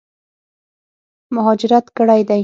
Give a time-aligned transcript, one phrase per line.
[1.35, 2.39] مهاجرت کړی دی.